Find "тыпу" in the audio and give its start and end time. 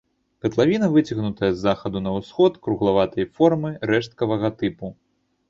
4.65-4.93